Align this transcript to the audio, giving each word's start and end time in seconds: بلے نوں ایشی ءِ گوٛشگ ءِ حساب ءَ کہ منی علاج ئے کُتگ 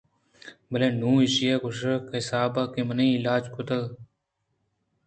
بلے 0.71 0.87
نوں 0.99 1.17
ایشی 1.21 1.45
ءِ 1.53 1.61
گوٛشگ 1.63 2.01
ءِ 2.09 2.15
حساب 2.17 2.53
ءَ 2.61 2.71
کہ 2.73 2.81
منی 2.87 3.07
علاج 3.17 3.43
ئے 3.47 3.51
کُتگ 3.55 3.85